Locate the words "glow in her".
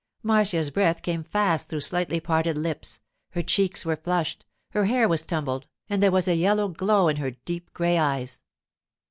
6.69-7.29